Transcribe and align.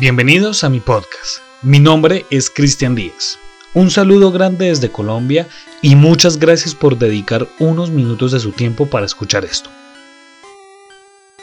Bienvenidos 0.00 0.64
a 0.64 0.70
mi 0.70 0.80
podcast. 0.80 1.42
Mi 1.60 1.78
nombre 1.78 2.24
es 2.30 2.48
Cristian 2.48 2.94
Díaz. 2.94 3.38
Un 3.74 3.90
saludo 3.90 4.32
grande 4.32 4.68
desde 4.68 4.90
Colombia 4.90 5.46
y 5.82 5.94
muchas 5.94 6.38
gracias 6.38 6.74
por 6.74 6.96
dedicar 6.96 7.46
unos 7.58 7.90
minutos 7.90 8.32
de 8.32 8.40
su 8.40 8.52
tiempo 8.52 8.86
para 8.86 9.04
escuchar 9.04 9.44
esto. 9.44 9.68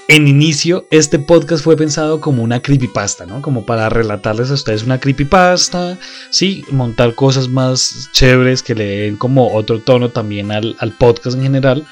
En 0.08 0.28
inicio, 0.28 0.88
este 0.90 1.20
podcast 1.20 1.64
fue 1.64 1.78
pensado 1.78 2.20
como 2.20 2.42
una 2.42 2.60
creepypasta, 2.60 3.28
¿no? 3.28 3.44
Como 3.44 3.64
para 3.64 3.90
relatarles 3.90 4.50
a 4.50 4.56
ustedes 4.56 4.82
una 4.82 5.00
creepypasta, 5.00 5.96
sí, 6.32 6.66
montar 6.72 7.14
cosas 7.14 7.50
más 7.50 8.10
chéveres 8.12 8.64
que 8.64 8.74
le 8.74 8.86
den 8.86 9.18
como 9.18 9.54
otro 9.54 9.82
tono 9.82 10.10
también 10.10 10.52
al, 10.52 10.76
al 10.80 10.94
podcast 10.94 11.38
en 11.38 11.44
general. 11.44 11.86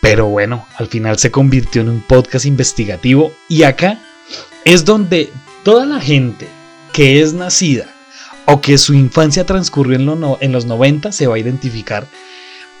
Pero 0.00 0.26
bueno, 0.26 0.64
al 0.76 0.86
final 0.86 1.18
se 1.18 1.32
convirtió 1.32 1.82
en 1.82 1.88
un 1.88 2.02
podcast 2.02 2.46
investigativo 2.46 3.32
y 3.48 3.64
acá 3.64 4.00
es 4.64 4.84
donde 4.84 5.32
toda 5.68 5.84
la 5.84 6.00
gente 6.00 6.48
que 6.94 7.20
es 7.20 7.34
nacida 7.34 7.84
o 8.46 8.62
que 8.62 8.78
su 8.78 8.94
infancia 8.94 9.44
transcurrió 9.44 9.96
en, 9.96 10.08
en 10.40 10.50
los 10.50 10.64
90 10.64 11.12
se 11.12 11.26
va 11.26 11.34
a 11.34 11.38
identificar 11.38 12.06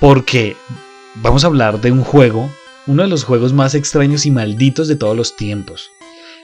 porque 0.00 0.56
vamos 1.16 1.44
a 1.44 1.48
hablar 1.48 1.82
de 1.82 1.92
un 1.92 2.02
juego 2.02 2.50
uno 2.86 3.02
de 3.02 3.10
los 3.10 3.24
juegos 3.24 3.52
más 3.52 3.74
extraños 3.74 4.24
y 4.24 4.30
malditos 4.30 4.88
de 4.88 4.96
todos 4.96 5.14
los 5.14 5.36
tiempos. 5.36 5.90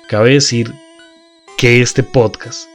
Cabe 0.06 0.34
decir 0.34 0.74
que 1.56 1.80
este 1.80 2.02
podcast 2.02 2.68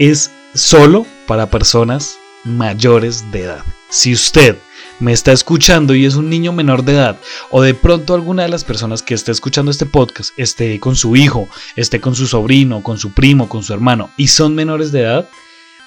es 0.00 0.32
solo 0.56 1.06
para 1.28 1.50
personas 1.50 2.16
mayores 2.42 3.30
de 3.30 3.42
edad. 3.42 3.64
Si 3.90 4.12
usted 4.12 4.56
me 5.00 5.12
está 5.12 5.32
escuchando 5.32 5.94
y 5.94 6.04
es 6.04 6.14
un 6.14 6.30
niño 6.30 6.52
menor 6.52 6.84
de 6.84 6.92
edad, 6.94 7.18
o 7.50 7.62
de 7.62 7.74
pronto 7.74 8.14
alguna 8.14 8.44
de 8.44 8.48
las 8.48 8.64
personas 8.64 9.02
que 9.02 9.14
esté 9.14 9.32
escuchando 9.32 9.70
este 9.70 9.86
podcast 9.86 10.32
esté 10.36 10.78
con 10.80 10.96
su 10.96 11.16
hijo, 11.16 11.48
esté 11.76 12.00
con 12.00 12.14
su 12.14 12.26
sobrino, 12.26 12.82
con 12.82 12.98
su 12.98 13.12
primo, 13.12 13.48
con 13.48 13.62
su 13.62 13.72
hermano, 13.72 14.10
y 14.16 14.28
son 14.28 14.54
menores 14.54 14.92
de 14.92 15.00
edad, 15.00 15.28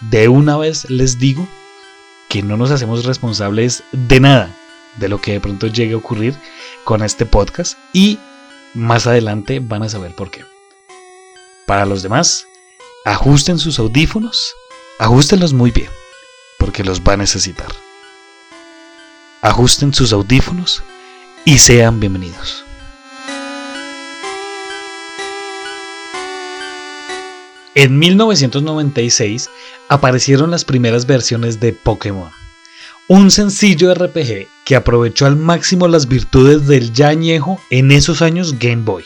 de 0.01 0.27
una 0.27 0.57
vez 0.57 0.89
les 0.89 1.17
digo 1.17 1.47
que 2.29 2.43
no 2.43 2.57
nos 2.57 2.71
hacemos 2.71 3.05
responsables 3.05 3.83
de 3.91 4.19
nada 4.19 4.55
de 4.97 5.09
lo 5.09 5.21
que 5.21 5.33
de 5.33 5.39
pronto 5.39 5.67
llegue 5.67 5.93
a 5.93 5.97
ocurrir 5.97 6.35
con 6.83 7.03
este 7.03 7.25
podcast 7.25 7.77
y 7.93 8.19
más 8.73 9.07
adelante 9.07 9.59
van 9.59 9.83
a 9.83 9.89
saber 9.89 10.13
por 10.13 10.31
qué. 10.31 10.43
Para 11.65 11.85
los 11.85 12.03
demás, 12.03 12.47
ajusten 13.05 13.59
sus 13.59 13.79
audífonos, 13.79 14.53
ajustenlos 14.99 15.53
muy 15.53 15.71
bien, 15.71 15.89
porque 16.57 16.83
los 16.83 17.01
va 17.01 17.13
a 17.13 17.17
necesitar. 17.17 17.86
Ajusten 19.41 19.93
sus 19.93 20.13
audífonos 20.13 20.83
y 21.45 21.57
sean 21.59 21.99
bienvenidos. 21.99 22.63
En 27.75 27.99
1996 27.99 29.49
aparecieron 29.89 30.51
las 30.51 30.65
primeras 30.65 31.05
versiones 31.05 31.59
de 31.59 31.73
Pokémon 31.73 32.31
un 33.09 33.31
sencillo 33.31 33.93
RPG 33.93 34.47
que 34.65 34.75
aprovechó 34.75 35.25
al 35.27 35.37
máximo 35.37 35.87
las 35.87 36.09
virtudes 36.09 36.67
del 36.67 36.91
ya 36.91 37.07
añejo 37.07 37.57
en 37.69 37.91
esos 37.91 38.21
años 38.21 38.59
Game 38.59 38.83
Boy. 38.83 39.05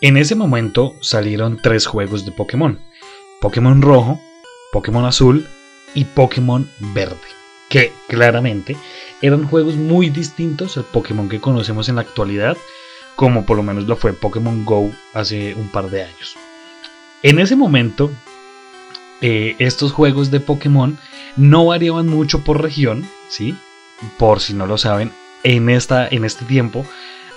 En 0.00 0.16
ese 0.16 0.34
momento 0.34 0.96
salieron 1.02 1.58
tres 1.62 1.86
juegos 1.86 2.24
de 2.24 2.32
Pokémon, 2.32 2.78
Pokémon 3.42 3.82
rojo, 3.82 4.18
Pokémon 4.72 5.04
azul 5.04 5.46
y 5.94 6.06
Pokémon 6.06 6.70
verde, 6.94 7.18
que 7.70 7.92
claramente 8.08 8.76
eran 9.22 9.46
juegos 9.46 9.76
muy 9.76 10.10
distintos 10.10 10.76
al 10.76 10.84
Pokémon 10.84 11.28
que 11.28 11.40
conocemos 11.40 11.88
en 11.88 11.94
la 11.94 12.02
actualidad, 12.02 12.58
como 13.16 13.46
por 13.46 13.56
lo 13.56 13.62
menos 13.62 13.84
lo 13.84 13.96
fue 13.96 14.12
Pokémon 14.12 14.64
Go 14.66 14.90
hace 15.14 15.54
un 15.54 15.68
par 15.68 15.88
de 15.88 16.02
años. 16.02 16.36
En 17.22 17.38
ese 17.38 17.54
momento, 17.54 18.10
eh, 19.20 19.54
estos 19.60 19.92
juegos 19.92 20.30
de 20.30 20.40
Pokémon 20.40 20.98
no 21.36 21.66
variaban 21.66 22.08
mucho 22.08 22.40
por 22.40 22.60
región, 22.60 23.06
¿sí? 23.28 23.54
Por 24.18 24.40
si 24.40 24.52
no 24.52 24.66
lo 24.66 24.76
saben, 24.76 25.12
en, 25.44 25.70
esta, 25.70 26.08
en 26.08 26.24
este 26.24 26.44
tiempo 26.44 26.84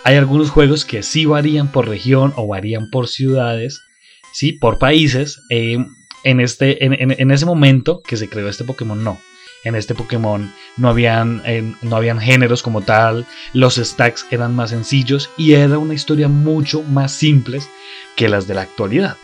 hay 0.03 0.15
algunos 0.15 0.49
juegos 0.49 0.83
que 0.83 1.03
sí 1.03 1.25
varían 1.25 1.71
por 1.71 1.87
región 1.87 2.33
o 2.37 2.47
varían 2.47 2.89
por 2.89 3.07
ciudades, 3.07 3.83
¿sí? 4.31 4.53
Por 4.53 4.79
países. 4.79 5.41
Eh, 5.49 5.77
en, 6.23 6.39
este, 6.39 6.85
en, 6.85 7.31
ese 7.31 7.45
momento 7.45 8.01
que 8.01 8.17
se 8.17 8.29
creó 8.29 8.49
este 8.49 8.63
Pokémon, 8.63 9.03
no. 9.03 9.19
En 9.63 9.75
este 9.75 9.95
Pokémon 9.95 10.53
no 10.75 10.89
habían, 10.89 11.41
eh, 11.45 11.73
no 11.81 11.95
habían 11.95 12.19
géneros 12.19 12.61
como 12.61 12.81
tal, 12.81 13.25
los 13.53 13.75
stacks 13.75 14.25
eran 14.29 14.55
más 14.55 14.71
sencillos 14.71 15.29
y 15.37 15.53
era 15.53 15.77
una 15.77 15.93
historia 15.93 16.27
mucho 16.27 16.83
más 16.83 17.13
simple 17.13 17.61
que 18.15 18.27
las 18.27 18.45
de 18.45 18.55
la 18.55 18.61
actualidad. 18.61 19.17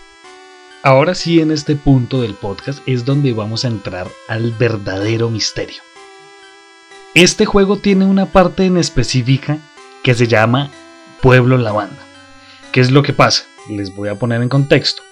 Ahora 0.81 1.13
sí, 1.13 1.41
en 1.41 1.51
este 1.51 1.75
punto 1.75 2.22
del 2.22 2.35
podcast 2.35 2.79
es 2.88 3.03
donde 3.03 3.33
vamos 3.33 3.66
a 3.66 3.67
entrar 3.67 4.07
al 4.29 4.53
verdadero 4.53 5.29
misterio. 5.29 5.81
Este 7.13 7.45
juego 7.45 7.77
tiene 7.77 8.06
una 8.06 8.27
parte 8.27 8.66
en 8.66 8.77
específica 8.77 9.57
que 10.03 10.13
se 10.13 10.27
llama 10.27 10.71
Pueblo 11.21 11.57
Lavanda. 11.57 12.06
¿Qué 12.71 12.79
es 12.79 12.91
lo 12.91 13.03
que 13.03 13.11
pasa? 13.11 13.44
Les 13.69 13.94
voy 13.94 14.07
a 14.07 14.16
poner 14.16 14.41
en 14.41 14.47
contexto. 14.47 15.03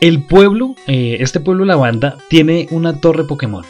El 0.00 0.22
pueblo, 0.22 0.76
eh, 0.86 1.18
este 1.20 1.40
pueblo 1.40 1.66
Lavanda, 1.66 2.16
tiene 2.28 2.68
una 2.70 2.98
torre 3.00 3.24
Pokémon 3.24 3.66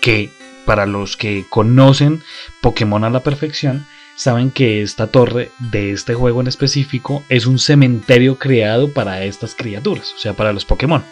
que, 0.00 0.30
para 0.64 0.86
los 0.86 1.16
que 1.16 1.44
conocen 1.48 2.22
Pokémon 2.60 3.04
a 3.04 3.10
la 3.10 3.20
perfección, 3.20 3.86
saben 4.16 4.50
que 4.50 4.82
esta 4.82 5.08
torre 5.08 5.50
de 5.58 5.92
este 5.92 6.14
juego 6.14 6.40
en 6.40 6.46
específico 6.46 7.22
es 7.28 7.46
un 7.46 7.58
cementerio 7.58 8.38
creado 8.38 8.92
para 8.92 9.24
estas 9.24 9.54
criaturas, 9.54 10.14
o 10.16 10.18
sea, 10.18 10.34
para 10.34 10.52
los 10.52 10.64
Pokémon. 10.64 11.02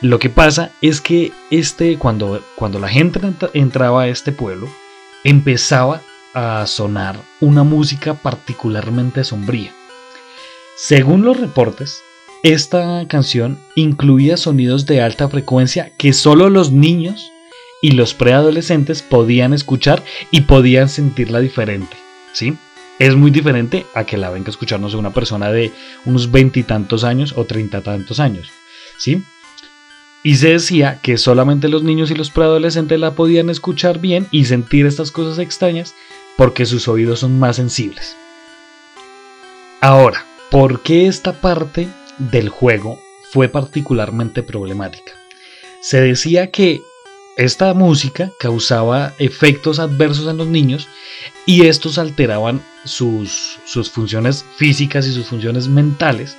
Lo 0.00 0.18
que 0.18 0.30
pasa 0.30 0.72
es 0.80 1.00
que 1.00 1.32
este, 1.50 1.98
cuando, 1.98 2.42
cuando 2.54 2.78
la 2.78 2.88
gente 2.88 3.20
entraba 3.52 4.02
a 4.02 4.08
este 4.08 4.32
pueblo, 4.32 4.68
empezaba 5.24 6.00
a 6.32 6.66
sonar 6.66 7.20
una 7.40 7.64
música 7.64 8.14
particularmente 8.14 9.24
sombría. 9.24 9.74
Según 10.76 11.22
los 11.22 11.38
reportes, 11.38 12.02
esta 12.42 13.04
canción 13.08 13.58
incluía 13.74 14.38
sonidos 14.38 14.86
de 14.86 15.02
alta 15.02 15.28
frecuencia 15.28 15.92
que 15.98 16.14
solo 16.14 16.48
los 16.48 16.72
niños 16.72 17.30
y 17.80 17.92
los 17.92 18.14
preadolescentes 18.14 19.02
podían 19.02 19.52
escuchar 19.52 20.04
y 20.30 20.42
podían 20.42 20.88
sentirla 20.88 21.40
diferente. 21.40 21.96
¿sí? 22.32 22.56
Es 22.98 23.16
muy 23.16 23.30
diferente 23.30 23.86
a 23.94 24.04
que 24.04 24.18
la 24.18 24.30
venga 24.30 24.48
a 24.48 24.50
escucharnos 24.50 24.94
una 24.94 25.10
persona 25.10 25.50
de 25.50 25.72
unos 26.04 26.30
veintitantos 26.30 27.04
años 27.04 27.34
o 27.36 27.44
treinta 27.44 27.80
tantos 27.80 28.20
años, 28.20 28.48
¿sí? 28.98 29.22
Y 30.22 30.34
se 30.34 30.50
decía 30.50 30.98
que 31.02 31.16
solamente 31.16 31.68
los 31.68 31.82
niños 31.82 32.10
y 32.10 32.14
los 32.14 32.28
preadolescentes 32.30 33.00
la 33.00 33.14
podían 33.14 33.48
escuchar 33.48 34.00
bien 34.00 34.26
y 34.30 34.44
sentir 34.44 34.84
estas 34.84 35.10
cosas 35.10 35.38
extrañas 35.38 35.94
porque 36.36 36.66
sus 36.66 36.88
oídos 36.88 37.20
son 37.20 37.38
más 37.38 37.56
sensibles. 37.56 38.16
Ahora, 39.80 40.26
¿por 40.50 40.82
qué 40.82 41.06
esta 41.06 41.32
parte 41.40 41.88
del 42.18 42.50
juego 42.50 43.00
fue 43.32 43.48
particularmente 43.48 44.42
problemática? 44.42 45.12
Se 45.80 46.02
decía 46.02 46.50
que 46.50 46.82
esta 47.36 47.72
música 47.74 48.32
causaba 48.38 49.14
efectos 49.18 49.78
adversos 49.78 50.28
en 50.28 50.36
los 50.36 50.46
niños 50.46 50.88
y 51.46 51.66
estos 51.66 51.98
alteraban 51.98 52.62
sus, 52.84 53.58
sus, 53.64 53.90
funciones 53.90 54.44
físicas 54.56 55.06
y 55.06 55.12
sus 55.12 55.26
funciones 55.26 55.68
mentales 55.68 56.36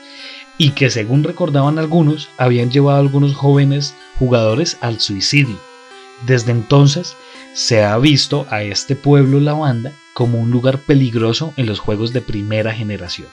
y 0.57 0.71
que 0.71 0.89
según 0.89 1.23
recordaban 1.23 1.79
algunos 1.79 2.29
habían 2.37 2.69
llevado 2.69 2.97
a 2.97 3.01
algunos 3.01 3.35
jóvenes 3.35 3.95
jugadores 4.19 4.77
al 4.81 4.99
suicidio. 4.99 5.57
Desde 6.25 6.51
entonces 6.51 7.15
se 7.53 7.83
ha 7.83 7.97
visto 7.97 8.45
a 8.49 8.63
este 8.63 8.95
pueblo 8.95 9.39
La 9.39 9.53
Banda 9.53 9.93
como 10.13 10.39
un 10.39 10.51
lugar 10.51 10.77
peligroso 10.79 11.53
en 11.57 11.65
los 11.65 11.79
juegos 11.79 12.13
de 12.13 12.21
primera 12.21 12.73
generación. 12.73 13.27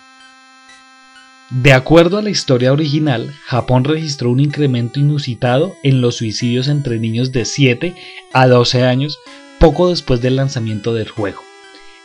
De 1.51 1.73
acuerdo 1.73 2.19
a 2.19 2.23
la 2.23 2.29
historia 2.29 2.75
original, 2.75 3.35
Japón 3.47 3.85
registró 3.85 4.31
un 4.31 4.39
incremento 4.39 5.01
inusitado 5.01 5.77
en 5.83 6.03
los 6.03 6.17
suicidios 6.17 6.69
entre 6.69 6.99
niños 6.99 7.33
de 7.33 7.47
7 7.47 7.95
a 8.35 8.47
12 8.47 8.83
años 8.83 9.19
poco 9.59 9.89
después 9.89 10.21
del 10.21 10.37
lanzamiento 10.37 10.93
del 10.93 11.09
juego. 11.09 11.43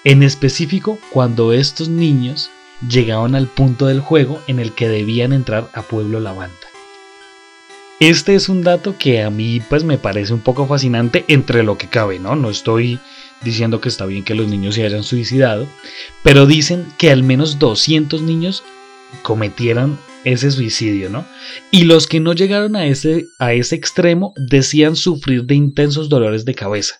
En 0.05 0.23
específico, 0.23 0.97
cuando 1.11 1.51
estos 1.51 1.89
niños 1.89 2.51
llegaban 2.87 3.35
al 3.35 3.47
punto 3.47 3.87
del 3.87 3.99
juego 3.99 4.41
en 4.47 4.59
el 4.59 4.71
que 4.71 4.87
debían 4.87 5.33
entrar 5.33 5.69
a 5.73 5.81
Pueblo 5.81 6.21
Lavanda. 6.21 6.55
Este 7.99 8.35
es 8.35 8.47
un 8.47 8.63
dato 8.63 8.95
que 8.97 9.23
a 9.23 9.29
mí 9.29 9.61
pues 9.69 9.83
me 9.83 9.97
parece 9.97 10.33
un 10.33 10.39
poco 10.39 10.67
fascinante 10.67 11.25
entre 11.27 11.63
lo 11.63 11.77
que 11.77 11.89
cabe, 11.89 12.17
¿no? 12.17 12.37
No 12.37 12.49
estoy 12.49 12.99
diciendo 13.43 13.81
que 13.81 13.89
está 13.89 14.05
bien 14.05 14.23
que 14.23 14.35
los 14.35 14.47
niños 14.47 14.75
se 14.75 14.85
hayan 14.85 15.03
suicidado, 15.03 15.67
pero 16.21 16.45
dicen 16.45 16.87
que 16.97 17.11
al 17.11 17.23
menos 17.23 17.59
200 17.59 18.21
niños 18.21 18.63
cometieran 19.21 19.97
ese 20.23 20.51
suicidio, 20.51 21.09
¿no? 21.09 21.25
Y 21.71 21.83
los 21.83 22.07
que 22.07 22.19
no 22.19 22.33
llegaron 22.33 22.75
a 22.75 22.85
ese, 22.85 23.25
a 23.39 23.53
ese 23.53 23.75
extremo 23.75 24.33
decían 24.37 24.95
sufrir 24.95 25.45
de 25.45 25.55
intensos 25.55 26.09
dolores 26.09 26.45
de 26.45 26.55
cabeza. 26.55 26.95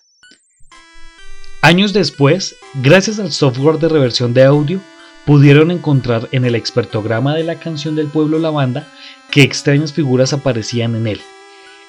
Años 1.62 1.92
después, 1.92 2.56
gracias 2.74 3.18
al 3.18 3.32
software 3.32 3.78
de 3.78 3.88
reversión 3.88 4.34
de 4.34 4.44
audio, 4.44 4.80
pudieron 5.24 5.70
encontrar 5.70 6.28
en 6.32 6.44
el 6.44 6.54
expertograma 6.54 7.34
de 7.34 7.44
la 7.44 7.58
canción 7.58 7.96
del 7.96 8.08
pueblo 8.08 8.38
Lavanda 8.38 8.86
que 9.30 9.42
extrañas 9.42 9.92
figuras 9.92 10.34
aparecían 10.34 10.94
en 10.94 11.06
él. 11.06 11.20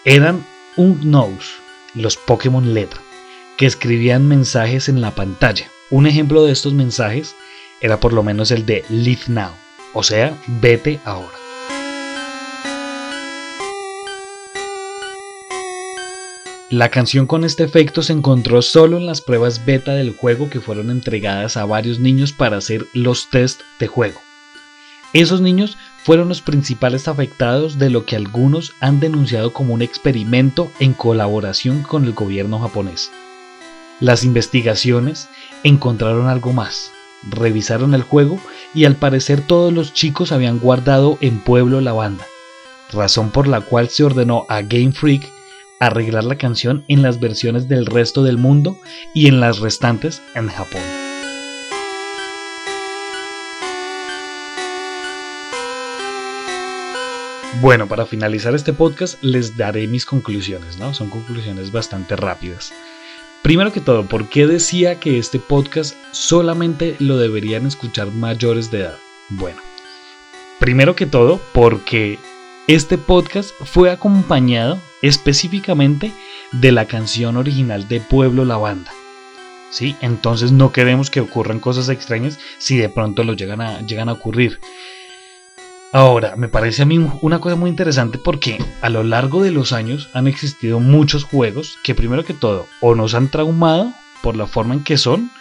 Eran 0.05 0.45
Unknows, 0.77 1.55
los 1.93 2.15
Pokémon 2.15 2.73
letra, 2.73 3.01
que 3.57 3.65
escribían 3.65 4.27
mensajes 4.27 4.87
en 4.87 5.01
la 5.01 5.13
pantalla. 5.13 5.69
Un 5.89 6.07
ejemplo 6.07 6.45
de 6.45 6.53
estos 6.53 6.73
mensajes 6.73 7.35
era 7.81 7.99
por 7.99 8.13
lo 8.13 8.23
menos 8.23 8.51
el 8.51 8.65
de 8.65 8.85
Leave 8.89 9.23
Now, 9.27 9.51
o 9.95 10.03
sea, 10.03 10.37
vete 10.45 10.99
ahora. 11.05 11.33
La 16.69 16.89
canción 16.89 17.25
con 17.25 17.45
este 17.45 17.63
efecto 17.63 18.03
se 18.03 18.11
encontró 18.11 18.61
solo 18.61 18.97
en 18.97 19.05
las 19.05 19.21
pruebas 19.21 19.65
beta 19.65 19.93
del 19.93 20.15
juego 20.15 20.49
que 20.49 20.59
fueron 20.59 20.89
entregadas 20.89 21.57
a 21.57 21.65
varios 21.65 21.99
niños 21.99 22.33
para 22.33 22.57
hacer 22.57 22.85
los 22.93 23.29
test 23.29 23.61
de 23.79 23.87
juego. 23.87 24.19
Esos 25.13 25.39
niños 25.39 25.77
fueron 26.03 26.27
los 26.27 26.41
principales 26.41 27.07
afectados 27.07 27.79
de 27.79 27.89
lo 27.89 28.05
que 28.05 28.17
algunos 28.17 28.73
han 28.81 28.99
denunciado 28.99 29.53
como 29.53 29.73
un 29.73 29.81
experimento 29.81 30.69
en 30.79 30.93
colaboración 30.93 31.83
con 31.83 32.03
el 32.03 32.11
gobierno 32.11 32.59
japonés. 32.59 33.11
Las 34.01 34.25
investigaciones 34.25 35.29
encontraron 35.63 36.27
algo 36.27 36.51
más, 36.51 36.91
revisaron 37.29 37.93
el 37.93 38.03
juego 38.03 38.39
y 38.73 38.85
al 38.85 38.95
parecer 38.95 39.41
todos 39.41 39.73
los 39.73 39.93
chicos 39.93 40.31
habían 40.31 40.59
guardado 40.59 41.17
en 41.21 41.39
Pueblo 41.39 41.81
la 41.81 41.93
banda, 41.93 42.25
razón 42.91 43.31
por 43.31 43.47
la 43.47 43.61
cual 43.61 43.89
se 43.89 44.03
ordenó 44.03 44.45
a 44.49 44.61
Game 44.61 44.91
Freak 44.91 45.31
arreglar 45.79 46.23
la 46.23 46.37
canción 46.37 46.83
en 46.87 47.01
las 47.01 47.19
versiones 47.19 47.67
del 47.67 47.85
resto 47.85 48.23
del 48.23 48.37
mundo 48.37 48.77
y 49.13 49.27
en 49.27 49.39
las 49.39 49.59
restantes 49.59 50.21
en 50.33 50.47
Japón. 50.47 50.81
Bueno, 57.61 57.87
para 57.87 58.05
finalizar 58.05 58.53
este 58.53 58.73
podcast 58.73 59.21
les 59.23 59.57
daré 59.57 59.87
mis 59.87 60.05
conclusiones, 60.05 60.77
¿no? 60.77 60.93
Son 60.93 61.09
conclusiones 61.09 61.71
bastante 61.71 62.15
rápidas. 62.15 62.73
Primero 63.45 63.71
que 63.71 63.79
todo, 63.79 64.07
¿por 64.07 64.27
qué 64.27 64.47
decía 64.47 64.99
que 64.99 65.19
este 65.19 65.37
podcast 65.37 65.95
solamente 66.09 66.95
lo 66.97 67.19
deberían 67.19 67.67
escuchar 67.67 68.07
mayores 68.07 68.71
de 68.71 68.79
edad? 68.79 68.97
Bueno, 69.29 69.61
primero 70.57 70.95
que 70.95 71.05
todo, 71.05 71.39
porque 71.53 72.17
este 72.65 72.97
podcast 72.97 73.51
fue 73.63 73.91
acompañado 73.91 74.79
específicamente 75.03 76.11
de 76.53 76.71
la 76.71 76.85
canción 76.85 77.37
original 77.37 77.87
de 77.87 77.99
Pueblo 77.99 78.45
La 78.45 78.57
Banda. 78.57 78.91
¿Sí? 79.69 79.95
Entonces 80.01 80.51
no 80.51 80.71
queremos 80.71 81.11
que 81.11 81.21
ocurran 81.21 81.59
cosas 81.59 81.87
extrañas 81.89 82.39
si 82.57 82.77
de 82.77 82.89
pronto 82.89 83.23
lo 83.23 83.33
llegan 83.33 83.61
a, 83.61 83.79
llegan 83.81 84.09
a 84.09 84.13
ocurrir. 84.13 84.59
Ahora, 85.95 86.35
me 86.35 86.49
parece 86.49 86.81
a 86.81 86.85
mí 86.85 86.97
una 87.21 87.39
cosa 87.39 87.55
muy 87.55 87.69
interesante 87.69 88.17
porque 88.17 88.57
a 88.81 88.89
lo 88.89 89.01
largo 89.01 89.41
de 89.41 89.51
los 89.51 89.71
años 89.71 90.09
han 90.11 90.27
existido 90.27 90.81
muchos 90.81 91.23
juegos 91.23 91.79
que 91.83 91.95
primero 91.95 92.25
que 92.25 92.33
todo 92.33 92.67
o 92.81 92.95
nos 92.95 93.13
han 93.13 93.29
traumado 93.29 93.93
por 94.21 94.35
la 94.35 94.45
forma 94.45 94.73
en 94.73 94.83
que 94.83 94.97
son 94.97 95.31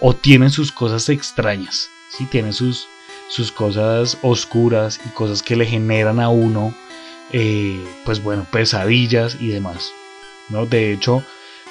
o 0.00 0.14
tienen 0.14 0.50
sus 0.50 0.70
cosas 0.70 1.08
extrañas, 1.08 1.88
¿sí? 2.10 2.26
tienen 2.26 2.52
sus, 2.52 2.88
sus 3.30 3.52
cosas 3.52 4.18
oscuras 4.20 5.00
y 5.06 5.08
cosas 5.14 5.42
que 5.42 5.56
le 5.56 5.64
generan 5.64 6.20
a 6.20 6.28
uno, 6.28 6.74
eh, 7.32 7.82
pues 8.04 8.22
bueno, 8.22 8.46
pesadillas 8.52 9.38
y 9.40 9.48
demás. 9.48 9.92
¿no? 10.50 10.66
De 10.66 10.92
hecho, 10.92 11.24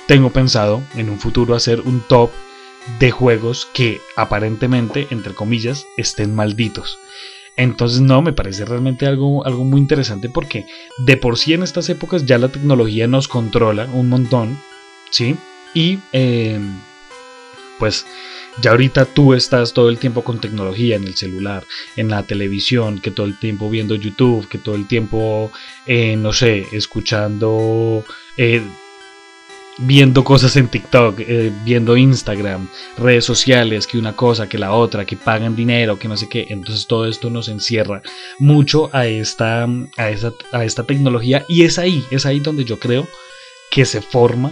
tengo 0.07 0.31
pensado 0.31 0.81
en 0.95 1.11
un 1.11 1.19
futuro 1.19 1.53
hacer 1.53 1.81
un 1.81 2.01
top 2.07 2.31
de 2.97 3.11
juegos 3.11 3.67
que 3.71 4.01
aparentemente, 4.15 5.05
entre 5.11 5.35
comillas, 5.35 5.85
estén 5.95 6.33
malditos. 6.33 6.97
Entonces 7.61 8.01
no, 8.01 8.23
me 8.23 8.33
parece 8.33 8.65
realmente 8.65 9.05
algo, 9.05 9.45
algo 9.45 9.63
muy 9.63 9.79
interesante 9.79 10.29
porque 10.29 10.65
de 11.05 11.15
por 11.15 11.37
sí 11.37 11.53
en 11.53 11.61
estas 11.61 11.89
épocas 11.89 12.25
ya 12.25 12.39
la 12.39 12.49
tecnología 12.49 13.05
nos 13.05 13.27
controla 13.27 13.85
un 13.93 14.09
montón, 14.09 14.59
¿sí? 15.11 15.35
Y 15.75 15.99
eh, 16.11 16.59
pues 17.77 18.07
ya 18.63 18.71
ahorita 18.71 19.05
tú 19.05 19.35
estás 19.35 19.73
todo 19.73 19.89
el 19.89 19.99
tiempo 19.99 20.23
con 20.23 20.41
tecnología 20.41 20.95
en 20.95 21.03
el 21.03 21.15
celular, 21.15 21.63
en 21.97 22.09
la 22.09 22.23
televisión, 22.23 22.99
que 22.99 23.11
todo 23.11 23.27
el 23.27 23.37
tiempo 23.37 23.69
viendo 23.69 23.93
YouTube, 23.93 24.47
que 24.47 24.57
todo 24.57 24.73
el 24.73 24.87
tiempo, 24.87 25.51
eh, 25.85 26.15
no 26.15 26.33
sé, 26.33 26.65
escuchando, 26.71 28.03
eh, 28.37 28.63
viendo 29.77 30.23
cosas 30.23 30.55
en 30.55 30.67
TikTok, 30.67 31.19
eh, 31.19 31.51
viendo 31.63 31.97
Instagram, 31.97 32.67
redes 32.97 33.25
sociales, 33.25 33.87
que 33.87 33.97
una 33.97 34.15
cosa, 34.15 34.47
que 34.47 34.57
la 34.57 34.73
otra, 34.73 35.05
que 35.05 35.15
pagan 35.15 35.55
dinero, 35.55 35.97
que 35.97 36.07
no 36.07 36.17
sé 36.17 36.29
qué. 36.29 36.47
Entonces 36.49 36.87
todo 36.87 37.05
esto 37.05 37.29
nos 37.29 37.47
encierra 37.47 38.01
mucho 38.39 38.89
a 38.93 39.07
esta, 39.07 39.63
a 39.63 40.11
a 40.51 40.65
esta 40.65 40.83
tecnología 40.83 41.45
y 41.47 41.63
es 41.63 41.79
ahí, 41.79 42.03
es 42.11 42.25
ahí 42.25 42.39
donde 42.39 42.65
yo 42.65 42.79
creo 42.79 43.07
que 43.71 43.85
se 43.85 44.01
forma 44.01 44.51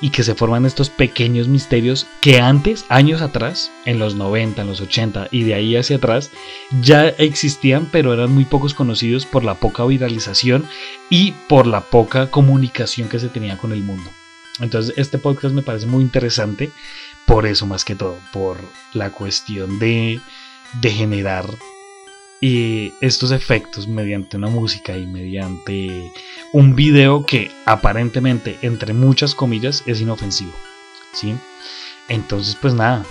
y 0.00 0.10
que 0.10 0.22
se 0.22 0.34
forman 0.34 0.66
estos 0.66 0.90
pequeños 0.90 1.48
misterios 1.48 2.06
que 2.20 2.40
antes, 2.40 2.84
años 2.88 3.22
atrás, 3.22 3.70
en 3.84 3.98
los 3.98 4.14
90, 4.14 4.62
en 4.62 4.68
los 4.68 4.80
80 4.80 5.28
y 5.30 5.44
de 5.44 5.54
ahí 5.54 5.76
hacia 5.76 5.96
atrás, 5.96 6.30
ya 6.82 7.08
existían, 7.08 7.88
pero 7.90 8.12
eran 8.12 8.32
muy 8.32 8.44
pocos 8.44 8.74
conocidos 8.74 9.24
por 9.24 9.44
la 9.44 9.54
poca 9.54 9.84
viralización 9.86 10.66
y 11.08 11.32
por 11.48 11.66
la 11.66 11.80
poca 11.80 12.30
comunicación 12.30 13.08
que 13.08 13.18
se 13.18 13.28
tenía 13.28 13.56
con 13.56 13.72
el 13.72 13.82
mundo. 13.82 14.10
Entonces 14.60 14.94
este 14.96 15.18
podcast 15.18 15.54
me 15.54 15.62
parece 15.62 15.86
muy 15.86 16.02
interesante 16.02 16.70
por 17.26 17.46
eso 17.46 17.66
más 17.66 17.84
que 17.84 17.94
todo, 17.94 18.18
por 18.32 18.56
la 18.94 19.10
cuestión 19.10 19.78
de, 19.78 20.20
de 20.80 20.90
generar 20.90 21.46
y 22.40 22.92
estos 23.00 23.30
efectos 23.30 23.88
mediante 23.88 24.36
una 24.36 24.48
música 24.48 24.96
y 24.96 25.06
mediante 25.06 26.12
un 26.52 26.74
video 26.74 27.24
que 27.24 27.50
aparentemente, 27.64 28.58
entre 28.62 28.92
muchas 28.92 29.34
comillas, 29.34 29.82
es 29.86 30.00
inofensivo. 30.00 30.52
¿sí? 31.12 31.34
Entonces, 32.08 32.56
pues 32.60 32.74
nada, 32.74 33.04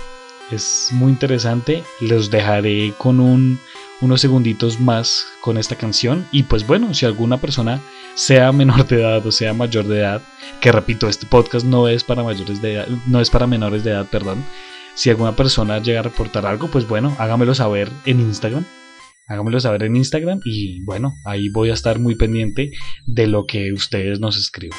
es 0.50 0.88
muy 0.92 1.10
interesante. 1.10 1.82
Los 2.00 2.30
dejaré 2.30 2.94
con 2.98 3.18
un, 3.18 3.58
unos 4.00 4.20
segunditos 4.20 4.78
más 4.78 5.26
con 5.40 5.58
esta 5.58 5.76
canción. 5.76 6.26
Y 6.30 6.44
pues 6.44 6.66
bueno, 6.66 6.94
si 6.94 7.04
alguna 7.04 7.38
persona 7.38 7.80
sea 8.16 8.50
menor 8.50 8.88
de 8.88 9.00
edad 9.00 9.24
o 9.24 9.30
sea 9.30 9.52
mayor 9.52 9.86
de 9.86 10.00
edad, 10.00 10.22
que 10.60 10.72
repito, 10.72 11.08
este 11.08 11.26
podcast 11.26 11.64
no 11.64 11.86
es 11.86 12.02
para 12.02 12.24
mayores 12.24 12.60
de 12.60 12.74
edad, 12.74 12.88
no 13.06 13.20
es 13.20 13.30
para 13.30 13.46
menores 13.46 13.84
de 13.84 13.92
edad, 13.92 14.06
perdón. 14.10 14.44
Si 14.96 15.10
alguna 15.10 15.36
persona 15.36 15.78
llega 15.78 16.00
a 16.00 16.04
reportar 16.04 16.46
algo, 16.46 16.68
pues 16.68 16.88
bueno, 16.88 17.14
hágamelo 17.18 17.54
saber 17.54 17.88
en 18.06 18.18
Instagram 18.18 18.64
háganmelo 19.26 19.60
saber 19.60 19.82
en 19.84 19.96
Instagram 19.96 20.40
y 20.44 20.82
bueno, 20.84 21.14
ahí 21.24 21.48
voy 21.48 21.70
a 21.70 21.74
estar 21.74 21.98
muy 21.98 22.14
pendiente 22.14 22.70
de 23.06 23.26
lo 23.26 23.46
que 23.46 23.72
ustedes 23.72 24.20
nos 24.20 24.36
escriban. 24.36 24.78